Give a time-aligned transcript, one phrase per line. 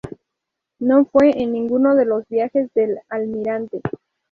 [0.79, 3.81] No fue en ninguno de los viajes del Almirante.